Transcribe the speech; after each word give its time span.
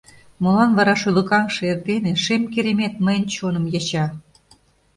Молан 0.41 0.71
вара 0.77 0.95
шӱлыкаҥше 1.01 1.63
эрдене 1.71 2.13
Шем 2.23 2.43
Керемет 2.53 2.93
мыйын 3.05 3.25
чоным 3.35 3.65
яча? 3.79 4.05